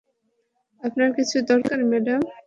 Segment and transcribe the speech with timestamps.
[0.83, 2.21] আপনার কিছু দরকার, ম্যাডাম?